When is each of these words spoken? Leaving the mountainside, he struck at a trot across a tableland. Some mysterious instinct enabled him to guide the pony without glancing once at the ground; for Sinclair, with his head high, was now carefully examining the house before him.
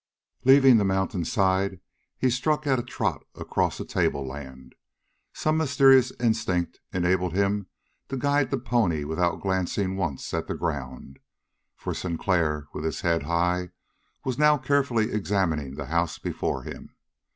Leaving 0.45 0.77
the 0.77 0.83
mountainside, 0.83 1.79
he 2.17 2.27
struck 2.27 2.65
at 2.65 2.79
a 2.79 2.83
trot 2.83 3.23
across 3.35 3.79
a 3.79 3.85
tableland. 3.85 4.73
Some 5.31 5.57
mysterious 5.57 6.11
instinct 6.19 6.79
enabled 6.91 7.33
him 7.33 7.67
to 8.09 8.17
guide 8.17 8.49
the 8.49 8.57
pony 8.57 9.03
without 9.03 9.41
glancing 9.43 9.95
once 9.97 10.33
at 10.33 10.47
the 10.47 10.55
ground; 10.55 11.19
for 11.75 11.93
Sinclair, 11.93 12.65
with 12.73 12.83
his 12.83 13.01
head 13.01 13.21
high, 13.29 13.69
was 14.25 14.39
now 14.39 14.57
carefully 14.57 15.11
examining 15.13 15.75
the 15.75 15.85
house 15.85 16.17
before 16.17 16.63
him. 16.63 16.95